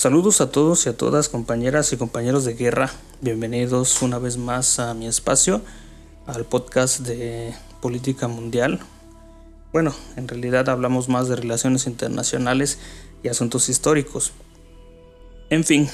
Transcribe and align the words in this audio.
Saludos 0.00 0.40
a 0.40 0.50
todos 0.50 0.86
y 0.86 0.88
a 0.88 0.96
todas 0.96 1.28
compañeras 1.28 1.92
y 1.92 1.98
compañeros 1.98 2.46
de 2.46 2.54
guerra. 2.54 2.90
Bienvenidos 3.20 4.00
una 4.00 4.18
vez 4.18 4.38
más 4.38 4.78
a 4.78 4.94
mi 4.94 5.06
espacio, 5.06 5.60
al 6.26 6.46
podcast 6.46 7.00
de 7.00 7.52
política 7.82 8.26
mundial. 8.26 8.80
Bueno, 9.74 9.94
en 10.16 10.26
realidad 10.26 10.70
hablamos 10.70 11.10
más 11.10 11.28
de 11.28 11.36
relaciones 11.36 11.86
internacionales 11.86 12.78
y 13.22 13.28
asuntos 13.28 13.68
históricos. 13.68 14.32
En 15.50 15.64
fin, 15.64 15.86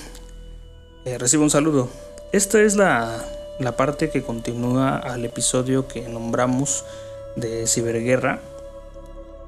eh, 1.05 1.19
recibo 1.19 1.43
un 1.43 1.51
saludo. 1.51 1.89
Esta 2.33 2.63
es 2.63 2.77
la, 2.77 3.25
la 3.59 3.77
parte 3.77 4.09
que 4.11 4.23
continúa 4.23 4.99
al 4.99 5.25
episodio 5.25 5.89
que 5.89 6.09
nombramos 6.09 6.85
de 7.35 7.67
ciberguerra. 7.67 8.41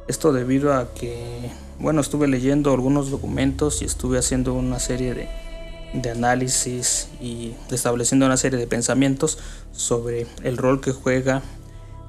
Esto 0.09 0.32
debido 0.32 0.75
a 0.75 0.93
que 0.95 1.50
bueno, 1.80 2.00
estuve 2.00 2.27
leyendo 2.27 2.72
algunos 2.72 3.11
documentos 3.11 3.82
y 3.82 3.84
estuve 3.84 4.18
haciendo 4.18 4.52
una 4.52 4.80
serie 4.80 5.14
de, 5.94 6.11
análisis 6.11 7.08
y 7.21 7.54
estableciendo 7.71 8.26
una 8.26 8.36
serie 8.36 8.58
de 8.58 8.67
pensamientos 8.67 9.39
sobre 9.71 10.26
el 10.43 10.57
rol 10.57 10.81
que 10.81 10.93
juega 10.93 11.43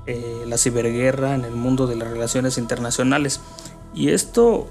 eh, 0.07 0.43
la 0.47 0.57
ciberguerra 0.57 1.35
en 1.35 1.45
el 1.45 1.51
mundo 1.51 1.85
de 1.85 1.95
las 1.95 2.09
relaciones 2.09 2.57
internacionales. 2.57 3.41
Y 3.93 4.09
esto, 4.09 4.67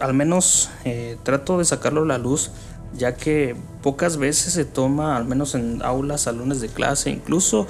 al 0.00 0.12
menos, 0.12 0.70
eh, 0.84 1.18
trato 1.22 1.58
de 1.58 1.64
sacarlo 1.64 2.02
a 2.02 2.06
la 2.06 2.18
luz, 2.18 2.50
ya 2.94 3.14
que 3.14 3.54
pocas 3.80 4.16
veces 4.16 4.54
se 4.54 4.64
toma, 4.64 5.16
al 5.16 5.24
menos 5.24 5.54
en 5.54 5.82
aulas, 5.82 6.22
salones 6.22 6.60
de 6.60 6.68
clase, 6.68 7.10
incluso 7.10 7.68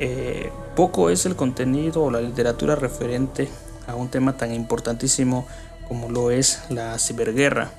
eh, 0.00 0.50
poco 0.74 1.10
es 1.10 1.26
el 1.26 1.36
contenido 1.36 2.04
o 2.04 2.10
la 2.10 2.22
literatura 2.22 2.74
referente 2.74 3.48
a 3.86 3.94
un 3.94 4.08
tema 4.08 4.36
tan 4.36 4.52
importantísimo 4.52 5.46
como 5.88 6.10
lo 6.10 6.30
es 6.30 6.62
la 6.68 6.98
ciberguerra. 6.98 7.70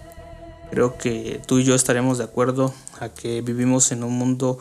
Creo 0.70 0.98
que 0.98 1.42
tú 1.46 1.60
y 1.60 1.64
yo 1.64 1.76
estaremos 1.76 2.18
de 2.18 2.26
acuerdo 2.26 2.74
a 3.00 3.10
que 3.10 3.42
vivimos 3.42 3.92
en 3.92 4.04
un 4.04 4.14
mundo 4.14 4.60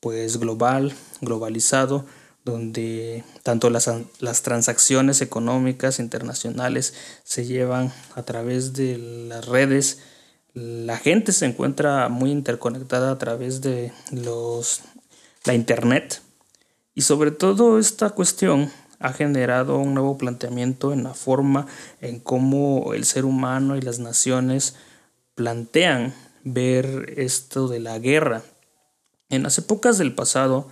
pues 0.00 0.38
global, 0.38 0.94
globalizado, 1.20 2.04
donde 2.44 3.24
tanto 3.42 3.68
las, 3.68 3.90
las, 4.20 4.42
transacciones 4.42 5.20
económicas 5.20 5.98
internacionales 5.98 6.94
se 7.24 7.44
llevan 7.44 7.92
a 8.14 8.22
través 8.22 8.72
de 8.72 8.96
las 8.96 9.46
redes, 9.46 9.98
la 10.54 10.96
gente 10.96 11.32
se 11.32 11.46
encuentra 11.46 12.08
muy 12.08 12.30
interconectada 12.30 13.10
a 13.10 13.18
través 13.18 13.60
de 13.60 13.92
los, 14.12 14.80
la 15.44 15.54
internet 15.54 16.22
y 16.94 17.02
sobre 17.02 17.30
todo 17.30 17.78
esta 17.78 18.10
cuestión 18.10 18.70
ha 19.00 19.12
generado 19.12 19.78
un 19.78 19.94
nuevo 19.94 20.18
planteamiento 20.18 20.92
en 20.92 21.04
la 21.04 21.14
forma 21.14 21.66
en 22.00 22.20
cómo 22.20 22.94
el 22.94 23.04
ser 23.04 23.24
humano 23.24 23.76
y 23.76 23.80
las 23.80 23.98
naciones 23.98 24.74
plantean 25.34 26.14
ver 26.44 27.14
esto 27.16 27.68
de 27.68 27.80
la 27.80 27.98
guerra. 27.98 28.42
En 29.28 29.42
las 29.42 29.58
épocas 29.58 29.98
del 29.98 30.14
pasado 30.14 30.68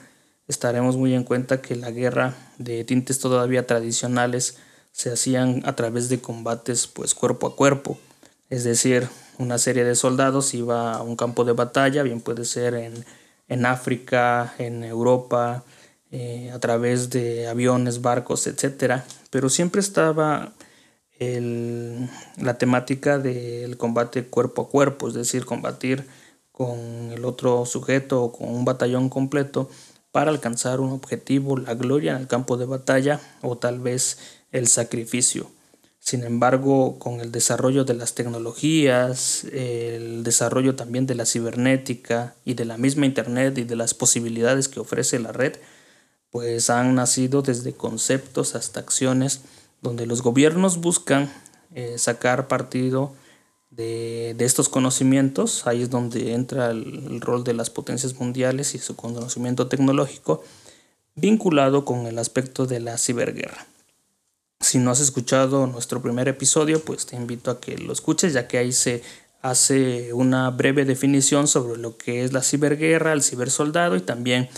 estaremos 0.49 0.97
muy 0.97 1.15
en 1.15 1.25
cuenta 1.25 1.61
que 1.61 1.77
la 1.77 1.91
guerra 1.91 2.35
de 2.59 2.85
tintes 2.85 3.19
todavía 3.19 3.67
tradicionales 3.67 4.59
se 4.93 5.13
hacían 5.13 5.63
a 5.67 5.77
través 5.77 6.09
de 6.09 6.21
combates 6.21 6.87
pues 6.87 7.15
cuerpo 7.15 7.47
a 7.47 7.57
cuerpo, 7.57 7.99
es 8.49 8.65
decir, 8.65 9.09
una 9.39 9.59
serie 9.59 9.85
de 9.85 9.95
soldados 9.95 10.55
iba 10.55 10.95
a 10.95 11.03
un 11.03 11.17
campo 11.17 11.45
de 11.45 11.53
batalla, 11.53 12.03
bien 12.03 12.21
puede 12.21 12.45
ser 12.45 12.75
en, 12.75 13.05
en 13.49 13.67
África, 13.67 14.55
en 14.59 14.83
Europa, 14.85 15.65
eh, 16.13 16.51
a 16.53 16.59
través 16.59 17.11
de 17.11 17.49
aviones, 17.49 18.01
barcos, 18.03 18.47
etc. 18.47 19.03
Pero 19.31 19.49
siempre 19.49 19.81
estaba 19.81 20.53
la 21.19 22.59
temática 22.59 23.19
del 23.19 23.79
combate 23.79 24.27
cuerpo 24.27 24.63
a 24.63 24.69
cuerpo, 24.69 25.09
es 25.09 25.15
decir, 25.15 25.47
combatir 25.47 26.07
con 26.53 27.11
el 27.13 27.25
otro 27.25 27.65
sujeto 27.67 28.23
o 28.23 28.33
con 28.33 28.49
un 28.49 28.65
batallón 28.65 29.09
completo 29.09 29.71
para 30.13 30.31
alcanzar 30.31 30.81
un 30.81 30.93
objetivo, 30.93 31.59
la 31.59 31.75
gloria 31.75 32.13
en 32.13 32.23
el 32.23 32.27
campo 32.27 32.57
de 32.57 32.65
batalla 32.65 33.21
o 33.43 33.59
tal 33.59 33.81
vez 33.81 34.19
el 34.53 34.67
sacrificio. 34.67 35.51
Sin 35.99 36.23
embargo, 36.23 36.99
con 36.99 37.21
el 37.21 37.33
desarrollo 37.33 37.85
de 37.85 37.95
las 37.95 38.15
tecnologías, 38.15 39.45
el 39.53 40.23
desarrollo 40.23 40.77
también 40.77 41.05
de 41.07 41.17
la 41.17 41.27
cibernética 41.27 42.35
y 42.45 42.55
de 42.55 42.65
la 42.65 42.79
misma 42.79 43.07
Internet 43.07 43.59
y 43.59 43.65
de 43.65 43.77
las 43.77 43.93
posibilidades 43.93 44.69
que 44.69 44.81
ofrece 44.81 45.19
la 45.19 45.33
red, 45.33 45.57
pues 46.37 46.69
han 46.69 46.95
nacido 46.97 47.41
desde 47.41 47.73
conceptos 47.73 48.57
hasta 48.57 48.81
acciones 48.81 49.41
donde 49.81 50.05
los 50.05 50.21
gobiernos 50.21 50.83
buscan 50.83 51.33
eh, 51.75 51.95
sacar 51.97 52.47
partido 52.47 53.15
de, 53.71 54.37
estos 54.39 54.69
conocimientos. 54.69 55.67
Ahí 55.67 55.81
es 55.81 55.89
donde 55.89 56.35
entra 56.35 56.73
el, 56.73 57.23
rol 57.23 57.43
de 57.43 57.55
las 57.55 57.71
potencias 57.71 58.21
mundiales 58.21 58.75
y 58.75 58.79
su 58.79 58.97
conocimiento 58.97 59.67
tecnológico 59.69 60.45
vinculado 61.15 61.87
con 61.87 62.07
el 62.07 62.19
aspecto 62.19 62.67
de 62.67 62.81
la 62.81 62.99
ciberguerra. 62.99 63.67
Si 64.61 64.77
no 64.77 64.91
has 64.91 65.01
escuchado 65.01 65.67
nuestro 65.67 66.03
primer 66.03 66.29
episodio, 66.29 66.85
pues 66.85 67.07
te 67.07 67.17
invito 67.17 67.51
a 67.51 67.63
que 67.63 67.79
lo 67.79 67.95
escuches, 67.95 68.35
ya 68.35 68.47
que 68.47 68.59
ahí 68.59 68.73
se 68.73 69.03
hace 69.41 70.13
una 70.13 70.51
breve 70.51 70.85
definición 70.85 71.49
sobre 71.49 71.81
lo 71.81 71.97
que 71.97 72.25
es 72.25 72.35
la 72.35 72.43
ciberguerra, 72.43 73.15
el 73.15 73.23
cibersoldado 73.23 73.97
y 73.97 74.03
también 74.03 74.51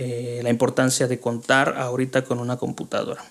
eh, 0.00 0.38
la 0.44 0.50
importancia 0.50 1.08
de 1.08 1.18
contar 1.18 1.76
ahorita 1.76 2.22
con 2.22 2.38
una 2.38 2.56
computadora. 2.56 3.24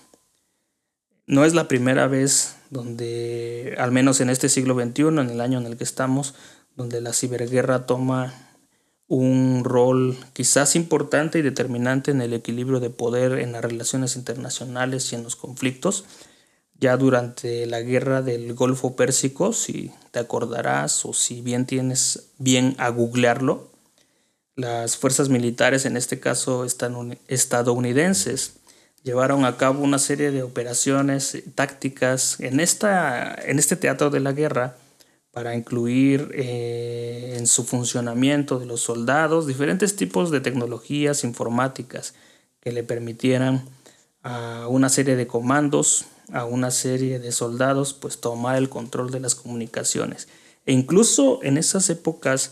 No 1.26 1.46
es 1.46 1.54
la 1.54 1.66
primera 1.66 2.08
vez 2.08 2.56
donde, 2.68 3.74
al 3.78 3.90
menos 3.90 4.20
en 4.20 4.28
este 4.28 4.50
siglo 4.50 4.74
XXI, 4.74 5.06
en 5.06 5.30
el 5.30 5.40
año 5.40 5.58
en 5.58 5.64
el 5.64 5.78
que 5.78 5.84
estamos, 5.84 6.34
donde 6.76 7.00
la 7.00 7.14
ciberguerra 7.14 7.86
toma 7.86 8.34
un 9.06 9.62
rol 9.64 10.14
quizás 10.34 10.76
importante 10.76 11.38
y 11.38 11.42
determinante 11.42 12.10
en 12.10 12.20
el 12.20 12.34
equilibrio 12.34 12.80
de 12.80 12.90
poder 12.90 13.38
en 13.38 13.52
las 13.52 13.62
relaciones 13.62 14.14
internacionales 14.14 15.10
y 15.10 15.14
en 15.14 15.22
los 15.22 15.36
conflictos. 15.36 16.04
Ya 16.78 16.98
durante 16.98 17.64
la 17.64 17.80
guerra 17.80 18.20
del 18.20 18.52
Golfo 18.52 18.94
Pérsico, 18.94 19.54
si 19.54 19.90
te 20.10 20.18
acordarás 20.18 21.06
o 21.06 21.14
si 21.14 21.40
bien 21.40 21.64
tienes 21.64 22.28
bien 22.36 22.74
a 22.76 22.90
googlearlo, 22.90 23.70
las 24.58 24.96
fuerzas 24.96 25.28
militares, 25.28 25.86
en 25.86 25.96
este 25.96 26.18
caso 26.18 26.66
estadounidenses, 27.28 28.54
llevaron 29.04 29.44
a 29.44 29.56
cabo 29.56 29.84
una 29.84 30.00
serie 30.00 30.32
de 30.32 30.42
operaciones 30.42 31.44
tácticas 31.54 32.40
en, 32.40 32.58
esta, 32.58 33.36
en 33.36 33.60
este 33.60 33.76
teatro 33.76 34.10
de 34.10 34.18
la 34.18 34.32
guerra 34.32 34.76
para 35.30 35.54
incluir 35.54 36.32
eh, 36.34 37.36
en 37.38 37.46
su 37.46 37.62
funcionamiento 37.62 38.58
de 38.58 38.66
los 38.66 38.80
soldados 38.80 39.46
diferentes 39.46 39.94
tipos 39.94 40.32
de 40.32 40.40
tecnologías 40.40 41.22
informáticas 41.22 42.14
que 42.60 42.72
le 42.72 42.82
permitieran 42.82 43.64
a 44.24 44.66
una 44.66 44.88
serie 44.88 45.14
de 45.14 45.28
comandos, 45.28 46.06
a 46.32 46.46
una 46.46 46.72
serie 46.72 47.20
de 47.20 47.30
soldados, 47.30 47.94
pues 47.94 48.20
tomar 48.20 48.56
el 48.56 48.68
control 48.68 49.12
de 49.12 49.20
las 49.20 49.36
comunicaciones. 49.36 50.26
E 50.66 50.72
incluso 50.72 51.38
en 51.44 51.58
esas 51.58 51.88
épocas 51.90 52.50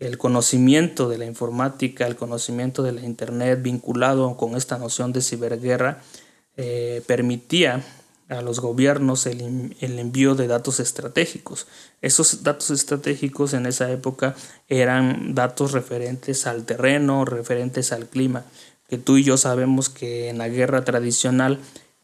el 0.00 0.18
conocimiento 0.18 1.08
de 1.08 1.18
la 1.18 1.24
informática, 1.24 2.06
el 2.06 2.16
conocimiento 2.16 2.82
de 2.82 2.92
la 2.92 3.02
Internet 3.02 3.62
vinculado 3.62 4.36
con 4.36 4.56
esta 4.56 4.78
noción 4.78 5.12
de 5.12 5.22
ciberguerra, 5.22 6.02
eh, 6.56 7.02
permitía 7.06 7.84
a 8.28 8.40
los 8.40 8.60
gobiernos 8.60 9.26
el, 9.26 9.76
el, 9.80 9.98
envío 9.98 10.34
de 10.34 10.46
datos 10.46 10.80
estratégicos. 10.80 11.66
Esos 12.00 12.42
datos 12.42 12.70
estratégicos 12.70 13.52
en 13.54 13.66
esa 13.66 13.90
época 13.90 14.34
eran 14.68 15.34
datos 15.34 15.72
referentes 15.72 16.46
al 16.46 16.64
terreno, 16.64 17.24
referentes 17.24 17.92
al 17.92 18.06
clima, 18.06 18.44
que 18.88 18.98
tú 18.98 19.18
y 19.18 19.24
yo 19.24 19.36
sabemos 19.36 19.88
que 19.90 20.28
en 20.28 20.38
la 20.38 20.48
guerra 20.48 20.84
tradicional 20.84 21.58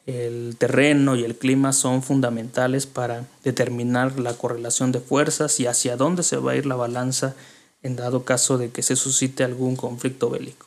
el 0.06 0.56
terreno 0.58 1.14
y 1.16 1.24
el 1.24 1.36
clima 1.36 1.72
son 1.72 2.02
fundamentales 2.02 2.86
para 2.86 3.26
determinar 3.44 4.18
la 4.18 4.34
correlación 4.34 4.92
de 4.92 5.00
fuerzas 5.00 5.60
y 5.60 5.66
hacia 5.66 5.96
dónde 5.96 6.22
se 6.22 6.36
va 6.36 6.52
a 6.52 6.56
ir 6.56 6.66
la 6.66 6.74
balanza 6.74 7.34
en 7.82 7.96
dado 7.96 8.24
caso 8.24 8.58
de 8.58 8.70
que 8.70 8.82
se 8.82 8.96
suscite 8.96 9.44
algún 9.44 9.76
conflicto 9.76 10.30
bélico. 10.30 10.66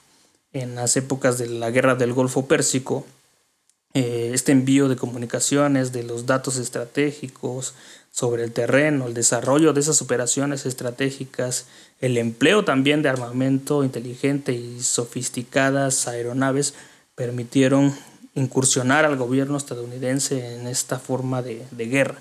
En 0.51 0.75
las 0.75 0.97
épocas 0.97 1.37
de 1.37 1.47
la 1.47 1.71
guerra 1.71 1.95
del 1.95 2.13
Golfo 2.13 2.45
Pérsico, 2.45 3.05
eh, 3.93 4.31
este 4.33 4.51
envío 4.51 4.87
de 4.87 4.95
comunicaciones, 4.95 5.91
de 5.91 6.03
los 6.03 6.25
datos 6.25 6.57
estratégicos 6.57 7.75
sobre 8.11 8.43
el 8.43 8.51
terreno, 8.51 9.07
el 9.07 9.13
desarrollo 9.13 9.73
de 9.73 9.81
esas 9.81 10.01
operaciones 10.01 10.65
estratégicas, 10.65 11.65
el 11.99 12.17
empleo 12.17 12.65
también 12.65 13.01
de 13.01 13.09
armamento 13.09 13.83
inteligente 13.83 14.53
y 14.53 14.81
sofisticadas 14.81 16.07
aeronaves 16.07 16.73
permitieron 17.15 17.95
incursionar 18.35 19.05
al 19.05 19.15
gobierno 19.15 19.57
estadounidense 19.57 20.55
en 20.55 20.67
esta 20.67 20.97
forma 20.97 21.43
de 21.43 21.85
guerra. 21.87 22.17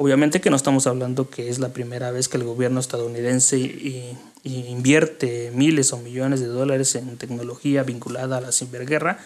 Obviamente 0.00 0.40
que 0.40 0.48
no 0.48 0.56
estamos 0.56 0.86
hablando 0.86 1.28
que 1.28 1.48
es 1.48 1.58
la 1.58 1.70
primera 1.70 2.12
vez 2.12 2.28
que 2.28 2.36
el 2.36 2.44
gobierno 2.44 2.78
estadounidense 2.78 4.16
invierte 4.44 5.50
miles 5.52 5.92
o 5.92 5.98
millones 5.98 6.38
de 6.38 6.46
dólares 6.46 6.94
en 6.94 7.16
tecnología 7.16 7.82
vinculada 7.82 8.36
a 8.36 8.40
la 8.40 8.52
ciberguerra, 8.52 9.18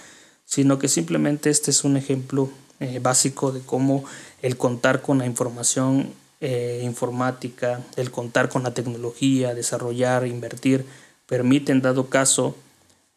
sino 0.47 0.79
que 0.79 0.89
simplemente 0.89 1.51
este 1.51 1.71
es 1.71 1.85
un 1.85 1.99
ejemplo 1.99 2.51
eh, 2.81 3.01
básico 3.03 3.53
de 3.53 3.61
cómo 3.61 4.05
el 4.41 4.57
contar 4.57 5.03
con 5.03 5.19
la 5.19 5.27
información 5.27 6.11
eh, 6.41 6.81
informática, 6.85 7.83
el 7.97 8.11
contar 8.11 8.49
con 8.49 8.63
la 8.63 8.73
tecnología, 8.73 9.55
desarrollar, 9.55 10.27
invertir, 10.27 10.87
permite 11.27 11.73
en 11.73 11.83
dado 11.83 12.09
caso 12.09 12.57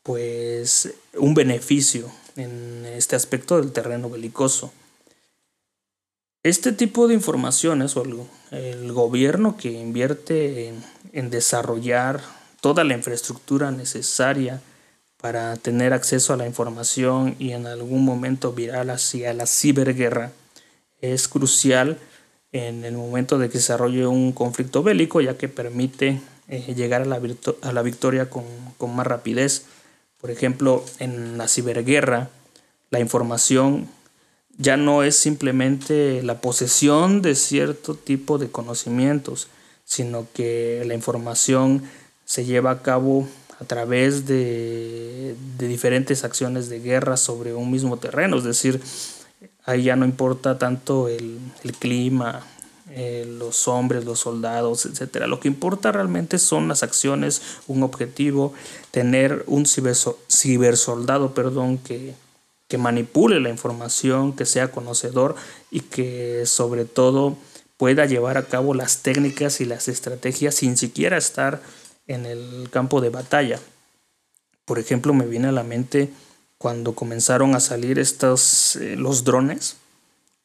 pues 0.04 0.94
un 1.18 1.34
beneficio 1.34 2.12
en 2.36 2.86
este 2.86 3.16
aspecto 3.16 3.62
del 3.62 3.72
terreno 3.72 4.10
belicoso. 4.10 4.74
Este 6.46 6.72
tipo 6.72 7.08
de 7.08 7.16
informaciones 7.16 7.98
o 7.98 8.04
el, 8.52 8.92
gobierno 8.92 9.58
que 9.58 9.72
invierte 9.72 10.72
en, 11.12 11.30
desarrollar 11.32 12.22
toda 12.62 12.84
la 12.84 12.94
infraestructura 12.94 13.72
necesaria 13.72 14.62
para 15.20 15.56
tener 15.56 15.92
acceso 15.92 16.34
a 16.34 16.38
la 16.38 16.46
información 16.46 17.36
y 17.40 17.54
en 17.54 17.66
algún 17.66 18.06
momento 18.06 18.54
viral 18.54 18.92
hacia 18.92 19.34
la 19.34 19.48
ciberguerra 19.48 20.34
es 21.02 21.28
crucial 21.28 21.98
en 22.52 22.86
el 22.86 22.94
momento 22.94 23.40
de 23.40 23.48
que 23.48 23.54
se 23.54 23.74
desarrolle 23.74 24.06
un 24.06 24.32
conflicto 24.32 24.84
bélico 24.84 25.22
ya 25.22 25.40
que 25.40 25.50
permite 25.50 26.22
eh, 26.48 26.76
llegar 26.76 27.02
a 27.02 27.06
la, 27.06 27.20
a 27.64 27.74
la 27.74 27.82
victoria 27.82 28.30
con, 28.30 28.44
con 28.78 28.96
más 28.96 29.08
rapidez. 29.08 29.66
Por 30.22 30.30
ejemplo, 30.30 30.86
en 31.00 31.40
la 31.40 31.48
ciberguerra, 31.48 32.30
la 32.92 33.00
información 33.00 33.90
ya 34.58 34.78
no 34.78 35.04
es 35.04 35.18
simplemente 35.18 36.24
la 36.24 36.40
posesión 36.42 37.22
de 37.22 37.36
cierto 37.36 37.96
tipo 37.96 38.38
de 38.38 38.50
conocimientos, 38.50 39.48
sino 39.84 40.28
que 40.34 40.84
la 40.86 40.94
información 40.94 41.84
se 42.26 42.46
lleva 42.46 42.72
a 42.72 42.82
cabo 42.82 43.28
a 43.60 43.66
través 43.66 44.26
de, 44.26 45.36
diferentes 45.58 46.24
acciones 46.24 46.70
de 46.70 46.80
guerra 46.80 47.18
sobre 47.18 47.54
un 47.54 47.72
mismo 47.72 47.98
terreno, 47.98 48.38
es 48.38 48.44
decir, 48.44 48.82
ahí 49.66 49.84
ya 49.84 49.96
no 49.96 50.06
importa 50.06 50.58
tanto 50.58 51.08
el, 51.08 51.40
clima, 51.80 52.42
eh, 52.92 53.26
los 53.40 53.68
hombres, 53.68 54.06
los 54.06 54.20
soldados, 54.20 54.86
etc. 54.86 55.26
Lo 55.28 55.40
que 55.40 55.48
importa 55.48 55.92
realmente 55.92 56.38
son 56.38 56.68
las 56.68 56.84
acciones, 56.84 57.42
un 57.68 57.84
objetivo, 57.84 58.54
tener 58.92 59.44
un 59.48 59.66
cibersoldado, 59.66 61.34
perdón, 61.34 61.78
que, 61.78 62.14
que 62.68 62.78
manipule 62.78 63.40
la 63.40 63.50
información, 63.50 64.36
que 64.36 64.46
sea 64.46 64.72
conocedor 64.72 65.36
y 65.72 65.82
que 65.82 66.46
sobre 66.46 66.86
todo 66.86 67.38
pueda 67.78 68.06
llevar 68.06 68.38
a 68.38 68.46
cabo 68.46 68.74
las 68.74 69.00
técnicas 69.00 69.62
y 69.62 69.66
las 69.66 69.88
estrategias 69.88 70.56
sin 70.56 70.78
siquiera 70.78 71.18
estar 71.18 71.62
en 72.08 72.26
el 72.26 72.70
campo 72.72 73.02
de 73.02 73.10
batalla. 73.10 73.60
Por 74.66 74.80
ejemplo, 74.80 75.14
me 75.14 75.26
viene 75.26 75.50
a 75.50 75.52
la 75.52 75.64
mente 75.64 76.10
cuando 76.58 76.96
comenzaron 76.96 77.54
a 77.56 77.60
salir 77.60 78.00
estos 78.00 78.78
eh, 78.78 78.96
los 78.96 79.24
drones, 79.24 79.78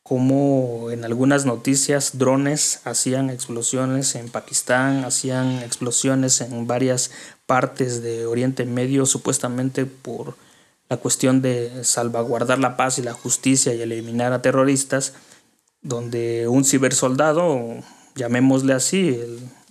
como 0.02 0.90
en 0.90 1.04
algunas 1.04 1.46
noticias 1.46 2.18
drones 2.18 2.80
hacían 2.84 3.30
explosiones 3.30 4.16
en 4.16 4.28
Pakistán, 4.28 5.04
hacían 5.04 5.62
explosiones 5.62 6.40
en 6.40 6.66
varias 6.66 7.12
partes 7.46 8.02
de 8.02 8.26
Oriente 8.26 8.64
Medio 8.64 9.06
supuestamente 9.06 9.86
por 9.86 10.34
la 10.90 10.96
cuestión 10.96 11.40
de 11.40 11.84
salvaguardar 11.84 12.58
la 12.58 12.76
paz 12.76 12.98
y 12.98 13.02
la 13.02 13.12
justicia 13.12 13.72
y 13.72 13.80
eliminar 13.80 14.32
a 14.32 14.42
terroristas, 14.42 15.14
donde 15.82 16.48
un 16.48 16.64
cibersoldado, 16.64 17.76
llamémosle 18.16 18.72
así, 18.72 19.16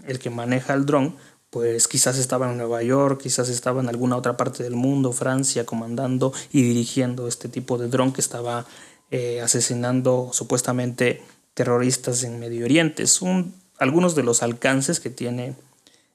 el, 0.07 0.19
que 0.19 0.29
maneja 0.29 0.73
el 0.73 0.85
dron, 0.85 1.17
pues 1.49 1.89
quizás 1.89 2.17
estaba 2.17 2.49
en 2.49 2.57
Nueva 2.57 2.81
York, 2.83 3.21
quizás 3.21 3.49
estaba 3.49 3.81
en 3.81 3.89
alguna 3.89 4.15
otra 4.15 4.37
parte 4.37 4.63
del 4.63 4.75
mundo, 4.75 5.11
Francia, 5.11 5.65
comandando 5.65 6.31
y 6.53 6.63
dirigiendo 6.63 7.27
este 7.27 7.49
tipo 7.49 7.77
de 7.77 7.89
dron 7.89 8.13
que 8.13 8.21
estaba 8.21 8.65
eh, 9.11 9.41
asesinando 9.41 10.29
supuestamente 10.31 11.21
terroristas 11.53 12.23
en 12.23 12.39
Medio 12.39 12.63
Oriente. 12.63 13.07
Son 13.07 13.53
algunos 13.77 14.15
de 14.15 14.23
los 14.23 14.41
alcances 14.41 15.01
que 15.01 15.09
tiene 15.09 15.55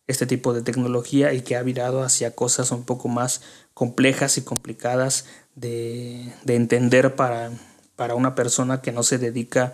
este 0.07 0.27
tipo 0.27 0.53
de 0.53 0.63
tecnología 0.63 1.33
y 1.33 1.43
que 1.43 1.57
ha 1.57 1.63
virado 1.63 2.03
hacia 2.03 2.35
cosas 2.35 2.71
un 2.71 2.85
poco 2.85 3.09
más 3.09 3.41
complejas 3.73 4.37
y 4.39 4.43
complicadas 4.43 5.27
de, 5.55 6.33
entender 6.47 7.17
para, 7.17 7.51
para, 7.97 8.15
una 8.15 8.35
persona 8.35 8.83
que 8.83 8.93
no 8.93 9.03
se 9.03 9.19
dedica 9.19 9.73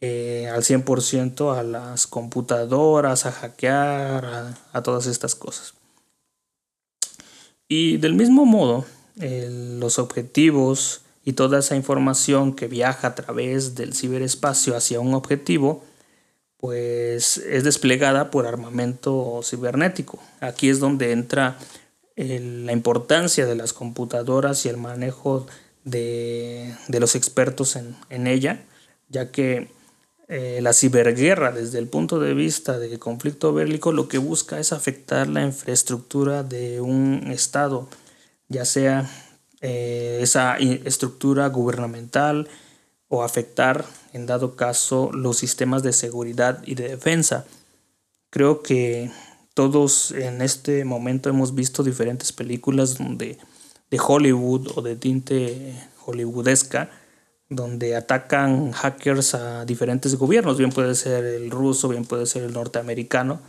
eh, 0.00 0.48
al 0.52 0.62
100% 0.62 1.56
a 1.58 1.62
las 1.62 2.06
computadoras, 2.06 3.26
a 3.26 3.32
hackear, 3.32 4.54
a, 4.72 4.82
todas 4.82 5.06
estas 5.06 5.34
cosas. 5.34 5.74
Y 7.68 7.96
del 7.96 8.14
mismo 8.14 8.44
modo, 8.44 8.84
los 9.16 9.98
objetivos 9.98 11.00
y 11.24 11.32
toda 11.32 11.58
esa 11.58 11.74
información 11.74 12.54
que 12.54 12.68
viaja 12.68 13.08
a 13.08 13.14
través 13.14 13.74
del 13.74 13.94
ciberespacio 13.94 14.76
hacia 14.76 15.00
un 15.00 15.14
objetivo, 15.14 15.82
pues 16.58 17.38
es 17.38 17.64
desplegada 17.64 18.30
por 18.30 18.46
armamento 18.46 19.40
cibernético. 19.42 20.22
Aquí 20.40 20.68
es 20.68 20.80
donde 20.80 21.12
entra 21.12 21.58
la 22.16 22.72
importancia 22.72 23.44
de 23.44 23.54
las 23.54 23.72
computadoras 23.72 24.64
y 24.64 24.70
el 24.70 24.78
manejo 24.78 25.46
de, 25.84 26.74
los 26.88 27.14
expertos 27.14 27.76
en, 27.76 28.26
ella, 28.26 28.64
ya 29.08 29.30
que 29.30 29.70
eh, 30.28 30.60
la 30.62 30.72
ciberguerra 30.72 31.52
desde 31.52 31.78
el 31.78 31.86
punto 31.86 32.18
de 32.18 32.34
vista 32.34 32.78
de 32.78 32.98
conflicto 32.98 33.52
bélico 33.52 33.92
lo 33.92 34.08
que 34.08 34.18
busca 34.18 34.58
es 34.58 34.72
afectar 34.72 35.28
la 35.28 35.42
infraestructura 35.42 36.42
de 36.42 36.80
un 36.80 37.30
Estado, 37.30 37.88
ya 38.48 38.64
sea 38.64 39.08
eh, 39.60 40.18
esa 40.22 40.56
estructura 40.56 41.46
gubernamental, 41.48 42.48
o 43.08 43.22
afectar, 43.22 43.84
en 44.12 44.26
dado 44.26 44.56
caso, 44.56 45.10
los 45.12 45.38
sistemas 45.38 45.82
de 45.82 45.92
seguridad 45.92 46.62
y 46.66 46.74
de 46.74 46.88
defensa. 46.88 47.46
Creo 48.30 48.62
que 48.62 49.10
todos 49.54 50.10
en 50.12 50.42
este 50.42 50.84
momento 50.84 51.28
hemos 51.28 51.54
visto 51.54 51.82
diferentes 51.82 52.32
películas 52.32 52.98
donde, 52.98 53.38
de 53.90 53.98
Hollywood 54.04 54.72
o 54.76 54.82
de 54.82 54.96
tinte 54.96 55.74
hollywoodesca 56.04 56.90
donde 57.48 57.94
atacan 57.94 58.72
hackers 58.72 59.34
a 59.34 59.64
diferentes 59.64 60.16
gobiernos, 60.16 60.58
bien 60.58 60.70
puede 60.70 60.94
ser 60.94 61.24
el 61.24 61.50
ruso, 61.50 61.88
bien 61.88 62.04
puede 62.04 62.26
ser 62.26 62.42
el 62.42 62.52
norteamericano, 62.52 63.40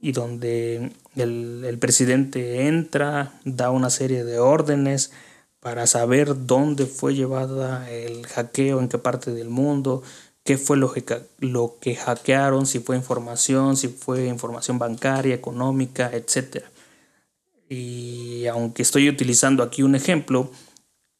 y 0.00 0.12
donde 0.12 0.92
el, 1.16 1.64
el 1.64 1.78
presidente 1.78 2.66
entra, 2.66 3.32
da 3.44 3.70
una 3.70 3.90
serie 3.90 4.24
de 4.24 4.38
órdenes, 4.38 5.12
para 5.60 5.86
saber 5.86 6.46
dónde 6.46 6.86
fue 6.86 7.14
llevada 7.14 7.90
el 7.90 8.26
hackeo, 8.26 8.80
en 8.80 8.88
qué 8.88 8.98
parte 8.98 9.32
del 9.32 9.48
mundo, 9.48 10.02
qué 10.44 10.56
fue 10.56 10.76
lo 10.76 10.92
que, 10.92 11.04
lo 11.40 11.76
que 11.80 11.96
hackearon, 11.96 12.66
si 12.66 12.78
fue 12.78 12.96
información, 12.96 13.76
si 13.76 13.88
fue 13.88 14.26
información 14.26 14.78
bancaria, 14.78 15.34
económica, 15.34 16.10
etc. 16.12 16.64
Y 17.68 18.46
aunque 18.46 18.82
estoy 18.82 19.08
utilizando 19.08 19.62
aquí 19.62 19.82
un 19.82 19.94
ejemplo, 19.94 20.50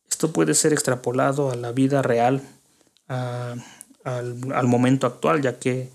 esto 0.09 0.33
puede 0.33 0.55
ser 0.55 0.73
extrapolado 0.73 1.51
a 1.51 1.57
la 1.57 1.73
vida 1.73 2.01
real, 2.01 2.43
al, 3.07 4.67
momento 4.67 5.07
actual, 5.07 5.43
ya 5.43 5.59
que 5.59 5.91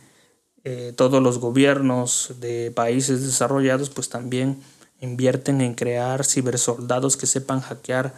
eh, 0.63 0.93
todos 0.95 1.21
los 1.21 1.39
gobiernos 1.39 2.35
de 2.39 2.71
países 2.71 3.21
desarrollados 3.21 3.89
pues 3.89 4.09
también 4.09 4.61
invierten 5.01 5.61
en 5.61 5.73
crear 5.73 6.23
cibersoldados 6.23 7.17
que 7.17 7.25
sepan 7.25 7.59
hackear 7.59 8.13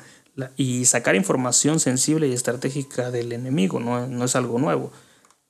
y 0.58 0.86
sacar 0.86 1.16
información 1.16 1.80
sensible 1.80 2.28
y 2.28 2.34
estratégica 2.34 3.12
del 3.12 3.32
enemigo, 3.32 3.80
no, 3.80 4.24
es 4.24 4.36
algo 4.36 4.60
nuevo. 4.60 4.92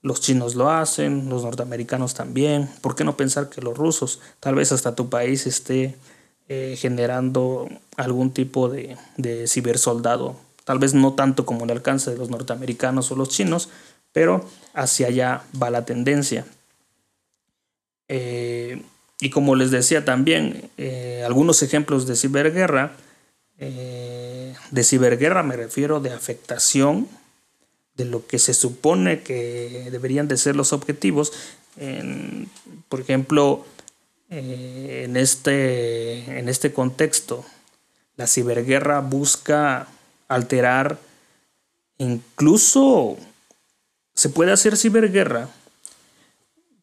Los 0.01 0.21
chinos 0.21 0.55
lo 0.55 0.69
hacen, 0.69 1.29
los 1.29 1.43
norteamericanos 1.43 2.13
también. 2.13 2.69
¿Por 2.81 2.95
qué 2.95 3.03
no 3.03 3.17
pensar 3.17 3.49
que 3.49 3.61
los 3.61 3.77
rusos, 3.77 4.19
tal 4.39 4.55
vez 4.55 4.71
hasta 4.71 4.95
tu 4.95 5.09
país, 5.09 5.47
esté 5.47 5.95
eh, 6.47 6.75
generando 6.77 7.67
algún 7.97 8.31
tipo 8.31 8.69
de, 8.69 8.97
de 9.17 9.47
cibersoldado? 9.47 10.35
Tal 10.63 10.79
vez 10.79 10.93
no 10.93 11.13
tanto 11.13 11.45
como 11.45 11.65
el 11.65 11.71
alcance 11.71 12.11
de 12.11 12.17
los 12.17 12.29
norteamericanos 12.29 13.11
o 13.11 13.15
los 13.15 13.29
chinos, 13.29 13.69
pero 14.11 14.47
hacia 14.73 15.07
allá 15.07 15.43
va 15.61 15.69
la 15.69 15.85
tendencia. 15.85 16.45
Eh, 18.07 18.81
y 19.19 19.29
como 19.29 19.55
les 19.55 19.71
decía 19.71 20.05
también, 20.05 20.69
eh, 20.77 21.23
algunos 21.25 21.63
ejemplos 21.63 22.07
de 22.07 22.15
ciberguerra 22.15 22.95
de 23.57 24.83
ciberguerra 24.83 25.43
me 25.43 25.55
refiero 25.55 26.01
de 26.01 26.12
afectación 26.12 27.07
de 27.95 28.05
lo 28.05 28.27
que 28.27 28.39
se 28.39 28.53
supone 28.53 29.21
que 29.21 29.88
deberían 29.91 30.27
de 30.27 30.38
ser 30.38 30.55
los 30.55 30.74
objetivos. 30.74 31.31
por 32.89 33.01
ejemplo, 33.01 33.65
eh, 34.29 35.03
en, 35.05 35.17
este, 35.17 36.39
en 36.39 36.50
este 36.50 36.74
contexto, 36.74 37.45
la 38.17 38.27
ciberguerra 38.27 39.00
busca 39.00 39.88
alterar, 40.27 40.97
incluso 42.00 43.17
se 44.15 44.29
puede 44.29 44.51
hacer 44.51 44.77
ciberguerra 44.77 45.50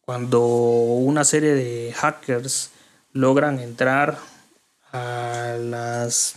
cuando 0.05 0.41
una 0.45 1.25
serie 1.25 1.53
de 1.53 1.93
hackers 1.93 2.69
logran 3.11 3.59
entrar 3.59 4.17
a 4.91 5.57
las 5.59 6.35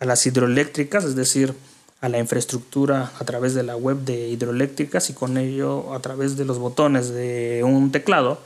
a 0.00 0.04
las 0.04 0.26
hidroeléctricas, 0.26 1.04
es 1.04 1.16
decir, 1.16 1.54
a 2.00 2.08
la 2.08 2.18
infraestructura 2.18 3.12
a 3.18 3.24
través 3.24 3.54
de 3.54 3.64
la 3.64 3.76
web 3.76 3.98
de 3.98 4.28
hidroeléctricas 4.28 5.10
y 5.10 5.14
con 5.14 5.36
ello 5.36 5.94
a 5.94 6.00
través 6.00 6.36
de 6.36 6.44
los 6.44 6.58
botones 6.58 7.10
de 7.10 7.62
un 7.64 7.90
teclado 7.90 8.40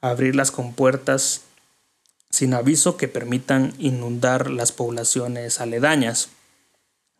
abrir 0.00 0.34
las 0.34 0.50
compuertas 0.50 1.42
sin 2.30 2.54
aviso 2.54 2.96
que 2.96 3.08
permitan 3.08 3.74
inundar 3.78 4.50
las 4.50 4.72
poblaciones 4.72 5.60
aledañas. 5.60 6.28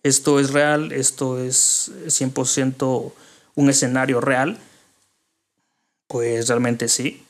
Esto 0.03 0.39
es 0.39 0.53
real, 0.53 0.93
esto 0.93 1.39
es 1.39 1.91
100% 2.07 3.13
un 3.55 3.71
escenario 3.71 4.21
real. 4.21 4.59
Pues 6.07 6.49
realmente 6.49 6.89
sí. 6.89 7.25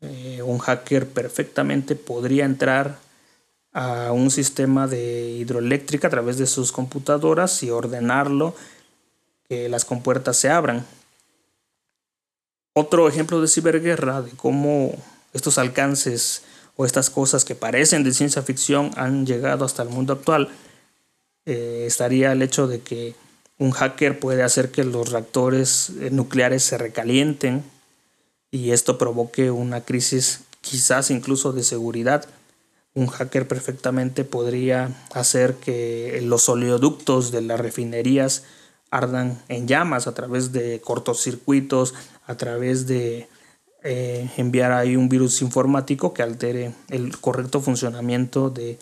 Eh, 0.00 0.42
un 0.44 0.58
hacker 0.58 1.08
perfectamente 1.08 1.96
podría 1.96 2.44
entrar 2.44 2.98
a 3.78 4.10
un 4.10 4.32
sistema 4.32 4.88
de 4.88 5.30
hidroeléctrica 5.38 6.08
a 6.08 6.10
través 6.10 6.36
de 6.36 6.48
sus 6.48 6.72
computadoras 6.72 7.62
y 7.62 7.70
ordenarlo 7.70 8.56
que 9.48 9.68
las 9.68 9.84
compuertas 9.84 10.36
se 10.36 10.50
abran. 10.50 10.84
Otro 12.72 13.08
ejemplo 13.08 13.40
de 13.40 13.46
ciberguerra, 13.46 14.20
de 14.20 14.32
cómo 14.32 14.92
estos 15.32 15.58
alcances 15.58 16.42
o 16.74 16.86
estas 16.86 17.08
cosas 17.08 17.44
que 17.44 17.54
parecen 17.54 18.02
de 18.02 18.12
ciencia 18.12 18.42
ficción 18.42 18.90
han 18.96 19.26
llegado 19.26 19.64
hasta 19.64 19.84
el 19.84 19.90
mundo 19.90 20.12
actual, 20.12 20.48
eh, 21.46 21.84
estaría 21.86 22.32
el 22.32 22.42
hecho 22.42 22.66
de 22.66 22.80
que 22.80 23.14
un 23.58 23.70
hacker 23.70 24.18
puede 24.18 24.42
hacer 24.42 24.72
que 24.72 24.82
los 24.82 25.12
reactores 25.12 25.90
eh, 26.00 26.10
nucleares 26.10 26.64
se 26.64 26.78
recalienten 26.78 27.62
y 28.50 28.72
esto 28.72 28.98
provoque 28.98 29.52
una 29.52 29.82
crisis 29.82 30.40
quizás 30.62 31.12
incluso 31.12 31.52
de 31.52 31.62
seguridad. 31.62 32.28
Un 32.98 33.06
hacker 33.06 33.46
perfectamente 33.46 34.24
podría 34.24 34.90
hacer 35.14 35.54
que 35.54 36.20
los 36.24 36.48
oleoductos 36.48 37.30
de 37.30 37.42
las 37.42 37.60
refinerías 37.60 38.42
ardan 38.90 39.40
en 39.46 39.68
llamas 39.68 40.08
a 40.08 40.14
través 40.14 40.50
de 40.50 40.80
cortocircuitos, 40.80 41.94
a 42.26 42.36
través 42.36 42.88
de 42.88 43.28
eh, 43.84 44.28
enviar 44.36 44.72
ahí 44.72 44.96
un 44.96 45.08
virus 45.08 45.42
informático 45.42 46.12
que 46.12 46.24
altere 46.24 46.74
el 46.88 47.16
correcto 47.20 47.60
funcionamiento 47.60 48.50
de, 48.50 48.80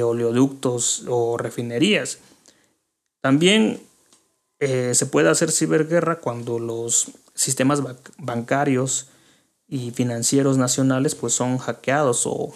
oleoductos 0.00 1.02
o 1.08 1.36
refinerías. 1.36 2.18
También 3.20 3.80
eh, 4.60 4.92
se 4.94 5.06
puede 5.06 5.28
hacer 5.28 5.50
ciberguerra 5.50 6.20
cuando 6.20 6.60
los 6.60 7.10
sistemas 7.34 7.82
bancarios 8.16 9.08
y 9.66 9.90
financieros 9.90 10.56
nacionales 10.56 11.16
pues 11.16 11.32
son 11.32 11.58
hackeados 11.58 12.26
o, 12.26 12.54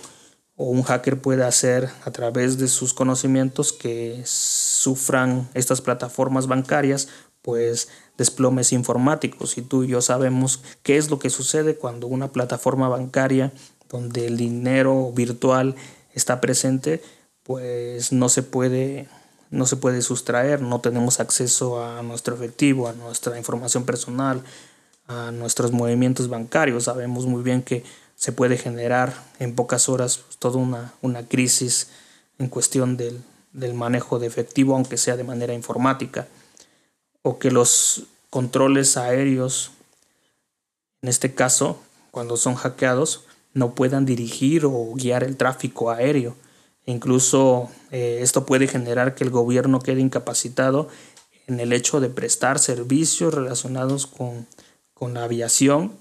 o 0.63 0.65
un 0.65 0.83
hacker 0.83 1.23
puede 1.23 1.43
hacer 1.43 1.89
a 2.05 2.11
través 2.11 2.59
de 2.59 2.69
sus 2.69 2.93
conocimientos 2.93 3.73
que 3.73 4.21
sufran 4.27 5.49
estas 5.55 5.81
plataformas 5.81 6.49
bancarias 6.49 7.09
pues 7.41 7.89
desplomes 8.19 8.75
informáticos 8.75 9.57
y 9.57 9.63
tú 9.63 9.85
y 9.85 9.89
yo 9.89 10.03
sabemos 10.03 10.63
qué 10.83 10.99
es 10.99 11.09
lo 11.09 11.19
que 11.19 11.31
sucede 11.31 11.77
cuando 11.77 12.09
una 12.09 12.31
plataforma 12.31 12.91
bancaria 12.91 13.55
donde 13.89 14.27
el 14.27 14.37
dinero 14.37 15.11
virtual 15.13 15.77
está 16.13 16.43
presente 16.43 17.01
pues 17.43 18.13
no 18.13 18.29
se 18.29 18.43
puede 18.43 19.09
no 19.49 19.65
se 19.65 19.77
puede 19.77 20.03
sustraer, 20.03 20.61
no 20.61 20.83
tenemos 20.83 21.21
acceso 21.21 21.83
a 21.83 22.03
nuestro 22.03 22.35
efectivo, 22.35 22.87
a 22.87 22.93
nuestra 22.93 23.39
información 23.39 23.85
personal, 23.85 24.43
a 25.09 25.33
nuestros 25.33 25.73
movimientos 25.73 26.29
bancarios. 26.29 26.85
Sabemos 26.85 27.27
muy 27.27 27.43
bien 27.43 27.63
que 27.63 27.83
se 28.21 28.33
puede 28.33 28.59
generar 28.59 29.15
en 29.39 29.55
pocas 29.55 29.89
horas 29.89 30.21
toda 30.39 30.59
una, 30.59 30.93
una 31.01 31.27
crisis 31.27 31.89
en 32.39 32.49
cuestión 32.49 32.99
del, 32.99 33.23
del 33.55 33.73
manejo 33.73 34.19
de 34.19 34.27
efectivo, 34.27 34.75
aunque 34.75 34.99
sea 34.99 35.17
de 35.17 35.25
manera 35.25 35.55
informática 35.55 36.29
o 37.23 37.39
que 37.39 37.51
los 37.51 38.03
controles 38.29 38.99
aéreos, 38.99 39.71
en 41.01 41.09
este 41.09 41.35
caso, 41.35 41.81
cuando 42.11 42.37
son 42.37 42.57
hackeados, 42.57 43.25
no 43.55 43.75
puedan 43.75 44.05
dirigir 44.05 44.67
o 44.67 44.93
guiar 44.95 45.25
el 45.25 45.39
tráfico 45.39 45.91
aéreo. 45.91 46.37
incluso 46.85 47.71
eh, 47.91 48.19
esto 48.21 48.45
puede 48.45 48.69
generar 48.69 49.15
que 49.15 49.25
el 49.25 49.31
gobierno 49.31 49.79
quede 49.81 50.03
incapacitado 50.03 50.89
en 51.47 51.59
el 51.59 51.73
hecho 51.73 52.01
de 52.01 52.11
prestar 52.11 52.59
servicios 52.59 53.33
relacionados 53.33 54.07
con, 54.07 54.47
con 54.93 55.15
la 55.15 55.25
aviación 55.25 55.95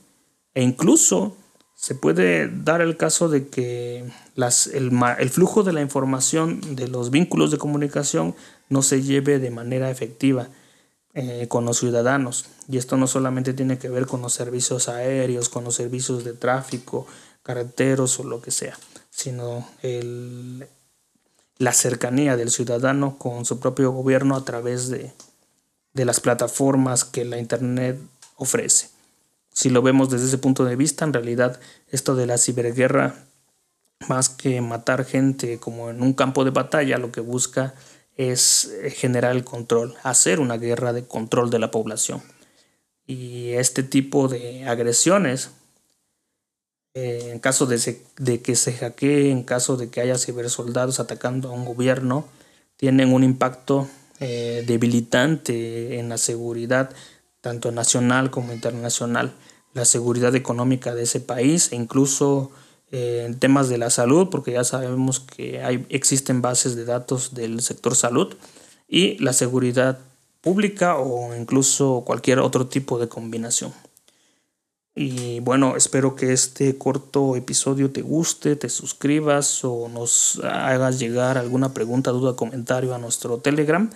e 0.53 0.63
incluso 0.63 1.37
se 1.79 1.95
puede 1.95 2.49
dar 2.49 2.81
el 2.81 2.97
caso 2.97 3.29
de 3.29 3.47
que 3.47 4.03
las, 4.35 4.67
el, 4.67 4.91
el, 5.17 5.29
flujo 5.29 5.63
de 5.63 5.71
la 5.71 5.79
información 5.79 6.75
de 6.75 6.89
los 6.89 7.09
vínculos 7.09 7.51
de 7.51 7.57
comunicación 7.57 8.35
no 8.67 8.81
se 8.81 9.01
lleve 9.01 9.39
de 9.39 9.49
manera 9.49 9.89
efectiva 9.89 10.49
eh, 11.13 11.45
con 11.47 11.63
los 11.63 11.79
ciudadanos. 11.79 12.47
Y 12.67 12.77
esto 12.79 12.97
no 12.97 13.07
solamente 13.07 13.53
tiene 13.53 13.77
que 13.77 13.87
ver 13.87 14.07
con 14.07 14.21
los 14.21 14.33
servicios 14.33 14.89
aéreos, 14.89 15.47
con 15.47 15.63
los 15.63 15.75
servicios 15.75 16.25
de 16.25 16.33
tráfico, 16.33 17.07
carreteros 17.43 18.19
o 18.19 18.25
lo 18.25 18.41
que 18.41 18.51
sea, 18.51 18.77
sino 19.09 19.65
el, 19.81 20.67
la 21.59 21.71
cercanía 21.71 22.35
del 22.35 22.51
ciudadano 22.51 23.17
con 23.17 23.45
su 23.45 23.61
propio 23.61 23.91
gobierno 23.91 24.35
a 24.35 24.43
través 24.43 24.89
de, 24.89 25.13
de 25.93 26.05
las 26.05 26.19
plataformas 26.19 27.05
que 27.05 27.23
la 27.23 27.39
Internet 27.39 27.97
ofrece. 28.35 28.98
Si 29.59 29.69
lo 29.69 29.81
vemos 29.81 30.09
desde 30.09 30.27
ese 30.27 30.37
punto 30.37 30.63
de 30.63 30.77
vista, 30.77 31.03
en 31.03 31.11
realidad 31.11 31.59
esto 31.89 32.15
de 32.15 32.25
la 32.25 32.37
ciberguerra, 32.37 33.25
más 34.07 34.29
que 34.29 34.61
matar 34.61 35.03
gente 35.03 35.59
como 35.59 35.89
en 35.89 36.01
un 36.01 36.13
campo 36.13 36.45
de 36.45 36.51
batalla, 36.51 36.97
lo 36.97 37.11
que 37.11 37.19
busca 37.19 37.73
es 38.15 38.71
eh, 38.83 38.89
generar 38.89 39.35
el 39.35 39.43
control, 39.43 39.95
hacer 40.01 40.39
una 40.39 40.55
guerra 40.55 40.93
de 40.93 41.03
control 41.03 41.49
de 41.49 41.59
la 41.59 41.71
población. 41.71 42.23
Y 43.05 43.49
este 43.49 43.83
tipo 43.83 44.29
de 44.29 44.65
agresiones, 44.65 45.49
eh, 46.93 47.31
en 47.33 47.39
caso 47.39 47.65
de, 47.65 48.41
que 48.41 48.55
se 48.55 48.71
hackee, 48.71 49.29
en 49.29 49.43
caso 49.43 49.75
de 49.75 49.89
que 49.89 49.99
haya 49.99 50.17
cibersoldados 50.17 51.01
atacando 51.01 51.49
a 51.49 51.51
un 51.51 51.65
gobierno, 51.65 52.25
tienen 52.77 53.11
un 53.11 53.25
impacto 53.25 53.89
eh, 54.21 54.63
debilitante 54.65 55.99
en 55.99 56.07
la 56.07 56.17
seguridad, 56.17 56.91
tanto 57.41 57.71
nacional 57.71 58.31
como 58.31 58.53
internacional, 58.53 59.33
la 59.73 59.85
seguridad 59.85 60.35
económica 60.35 60.95
de 60.95 61.03
ese 61.03 61.19
país 61.19 61.71
e 61.71 61.75
incluso 61.75 62.51
eh, 62.91 63.23
en 63.25 63.39
temas 63.39 63.69
de 63.69 63.77
la 63.77 63.89
salud, 63.89 64.29
porque 64.29 64.53
ya 64.53 64.63
sabemos 64.63 65.19
que 65.19 65.61
hay, 65.61 65.85
existen 65.89 66.41
bases 66.41 66.75
de 66.75 66.85
datos 66.85 67.33
del 67.33 67.61
sector 67.61 67.95
salud, 67.95 68.35
y 68.87 69.17
la 69.19 69.33
seguridad 69.33 69.99
pública 70.41 70.97
o 70.97 71.35
incluso 71.35 72.03
cualquier 72.05 72.39
otro 72.39 72.67
tipo 72.67 72.97
de 72.97 73.07
combinación. 73.07 73.71
Y 74.95 75.39
bueno, 75.41 75.77
espero 75.77 76.15
que 76.15 76.33
este 76.33 76.77
corto 76.77 77.35
episodio 77.35 77.91
te 77.91 78.01
guste, 78.01 78.55
te 78.55 78.69
suscribas 78.69 79.63
o 79.63 79.87
nos 79.87 80.41
hagas 80.43 80.99
llegar 80.99 81.37
alguna 81.37 81.73
pregunta, 81.73 82.11
duda, 82.11 82.35
comentario 82.35 82.93
a 82.93 82.97
nuestro 82.97 83.37
Telegram, 83.37 83.89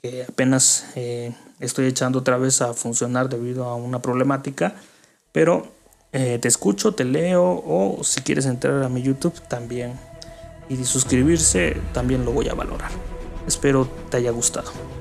que 0.00 0.24
apenas 0.28 0.86
eh, 0.96 1.32
estoy 1.58 1.86
echando 1.86 2.20
otra 2.20 2.38
vez 2.38 2.62
a 2.62 2.74
funcionar 2.74 3.28
debido 3.28 3.64
a 3.64 3.74
una 3.74 4.00
problemática, 4.00 4.74
pero 5.32 5.68
eh, 6.12 6.38
te 6.40 6.48
escucho, 6.48 6.94
te 6.94 7.04
leo 7.04 7.62
o 7.66 8.02
si 8.02 8.22
quieres 8.22 8.46
entrar 8.46 8.82
a 8.82 8.88
mi 8.88 9.02
YouTube 9.02 9.38
también 9.48 9.92
y 10.68 10.84
suscribirse 10.84 11.76
también 11.92 12.24
lo 12.24 12.32
voy 12.32 12.48
a 12.48 12.54
valorar. 12.54 12.90
Espero 13.46 13.88
te 14.10 14.18
haya 14.18 14.30
gustado. 14.30 14.99